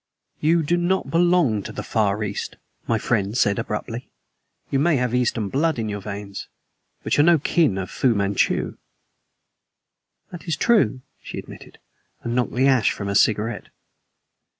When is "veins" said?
6.01-6.47